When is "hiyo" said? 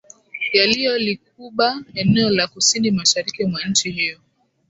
3.91-4.19